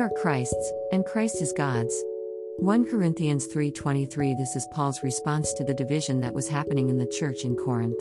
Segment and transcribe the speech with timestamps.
[0.00, 2.04] Are Christ's, and Christ is God's.
[2.58, 7.06] 1 Corinthians 3:23 This is Paul's response to the division that was happening in the
[7.06, 7.98] church in Corinth.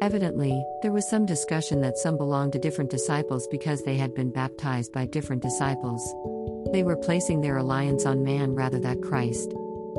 [0.00, 4.30] Evidently, there was some discussion that some belonged to different disciples because they had been
[4.30, 6.02] baptized by different disciples.
[6.72, 9.52] They were placing their alliance on man rather than Christ.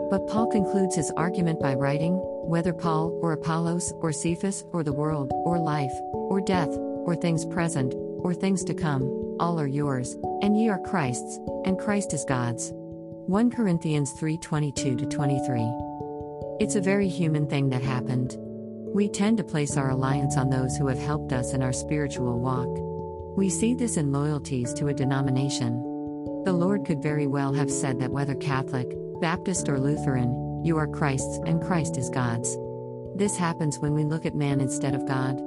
[0.09, 2.13] But Paul concludes his argument by writing
[2.47, 6.69] whether Paul, or Apollos, or Cephas, or the world, or life, or death,
[7.03, 11.79] or things present, or things to come, all are yours, and ye are Christ's, and
[11.79, 12.71] Christ is God's.
[13.27, 15.71] 1 Corinthians 3:22 23.
[16.59, 18.37] It's a very human thing that happened.
[18.93, 22.39] We tend to place our alliance on those who have helped us in our spiritual
[22.39, 22.69] walk.
[23.35, 25.81] We see this in loyalties to a denomination.
[26.45, 28.87] The Lord could very well have said that whether Catholic,
[29.19, 32.57] Baptist, or Lutheran, you are Christ's and Christ is God's.
[33.15, 35.41] This happens when we look at man instead of God.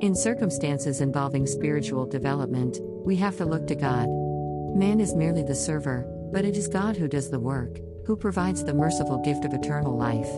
[0.00, 4.08] In circumstances involving spiritual development, we have to look to God.
[4.76, 8.64] Man is merely the server, but it is God who does the work, who provides
[8.64, 10.30] the merciful gift of eternal life.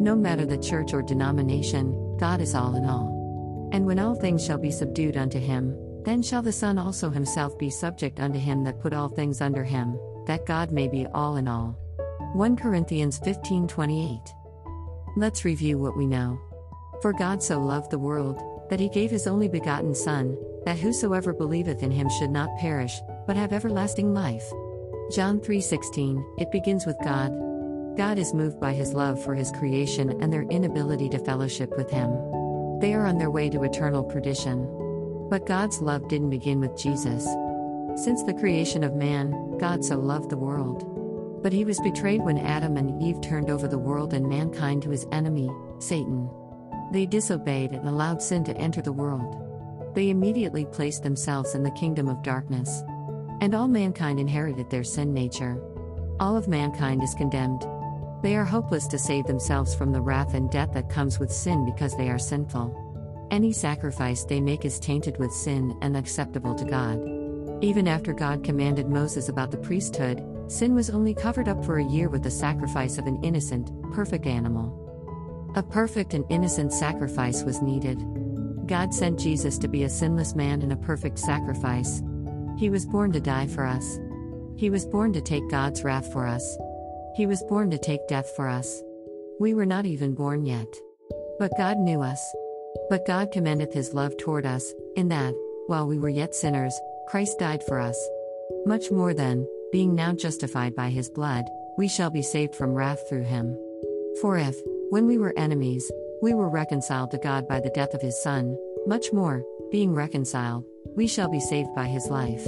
[0.00, 3.70] No matter the church or denomination, God is all in all.
[3.72, 7.58] And when all things shall be subdued unto him, then shall the Son also himself
[7.58, 11.36] be subject unto him that put all things under him, that God may be all
[11.36, 11.78] in all.
[12.32, 14.34] 1 Corinthians 15:28.
[15.16, 16.38] Let's review what we know.
[17.02, 18.40] For God so loved the world
[18.70, 23.00] that he gave his only begotten son that whosoever believeth in him should not perish
[23.26, 24.50] but have everlasting life.
[25.10, 27.32] John 3:16 It begins with God.
[27.96, 31.90] God is moved by his love for his creation and their inability to fellowship with
[31.90, 32.10] him.
[32.80, 34.66] They are on their way to eternal perdition.
[35.28, 37.24] But God's love didn't begin with Jesus.
[37.96, 40.86] Since the creation of man, God so loved the world.
[41.42, 44.90] But he was betrayed when Adam and Eve turned over the world and mankind to
[44.90, 46.30] his enemy, Satan.
[46.92, 49.46] They disobeyed and allowed sin to enter the world.
[49.94, 52.82] They immediately placed themselves in the kingdom of darkness.
[53.40, 55.60] And all mankind inherited their sin nature.
[56.18, 57.66] All of mankind is condemned.
[58.22, 61.64] They are hopeless to save themselves from the wrath and death that comes with sin
[61.64, 63.28] because they are sinful.
[63.30, 67.00] Any sacrifice they make is tainted with sin and acceptable to God.
[67.62, 71.84] Even after God commanded Moses about the priesthood, sin was only covered up for a
[71.84, 74.89] year with the sacrifice of an innocent, perfect animal.
[75.56, 77.98] A perfect and innocent sacrifice was needed.
[78.68, 82.02] God sent Jesus to be a sinless man and a perfect sacrifice.
[82.56, 83.98] He was born to die for us.
[84.56, 86.56] He was born to take God's wrath for us.
[87.16, 88.80] He was born to take death for us.
[89.40, 90.72] We were not even born yet.
[91.40, 92.22] But God knew us.
[92.88, 95.34] But God commendeth his love toward us, in that,
[95.66, 96.78] while we were yet sinners,
[97.08, 97.98] Christ died for us.
[98.66, 101.44] Much more then, being now justified by his blood,
[101.76, 103.56] we shall be saved from wrath through him.
[104.20, 104.54] For if,
[104.90, 105.88] when we were enemies,
[106.20, 108.58] we were reconciled to God by the death of his Son,
[108.88, 110.64] much more, being reconciled,
[110.96, 112.44] we shall be saved by his life.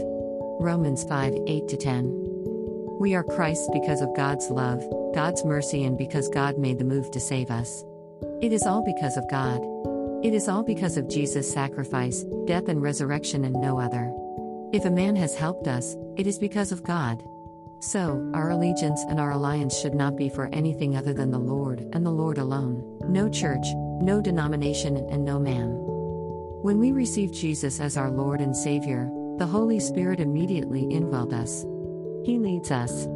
[0.58, 2.98] Romans 5 8 10.
[2.98, 4.82] We are Christ's because of God's love,
[5.14, 7.84] God's mercy, and because God made the move to save us.
[8.40, 9.62] It is all because of God.
[10.24, 14.12] It is all because of Jesus' sacrifice, death, and resurrection, and no other.
[14.72, 17.22] If a man has helped us, it is because of God.
[17.82, 21.80] So, our allegiance and our alliance should not be for anything other than the Lord
[21.92, 23.66] and the Lord alone, no church,
[24.00, 25.70] no denomination, and no man.
[26.62, 31.66] When we receive Jesus as our Lord and Savior, the Holy Spirit immediately indwelled us.
[32.24, 33.06] He leads us.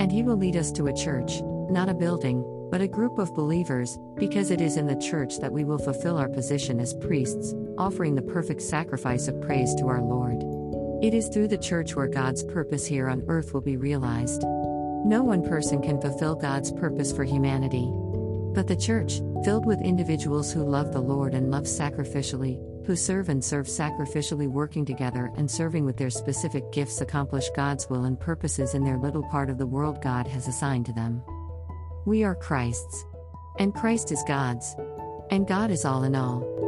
[0.00, 1.40] And He will lead us to a church,
[1.70, 2.42] not a building,
[2.72, 6.18] but a group of believers, because it is in the church that we will fulfill
[6.18, 10.42] our position as priests, offering the perfect sacrifice of praise to our Lord.
[11.00, 14.42] It is through the church where God's purpose here on earth will be realized.
[14.42, 17.88] No one person can fulfill God's purpose for humanity.
[18.52, 23.28] But the church, filled with individuals who love the Lord and love sacrificially, who serve
[23.28, 28.18] and serve sacrificially, working together and serving with their specific gifts, accomplish God's will and
[28.18, 31.22] purposes in their little part of the world God has assigned to them.
[32.06, 33.04] We are Christ's.
[33.60, 34.74] And Christ is God's.
[35.30, 36.67] And God is all in all.